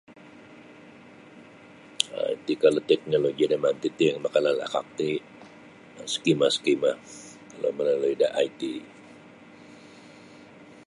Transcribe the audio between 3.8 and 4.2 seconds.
ti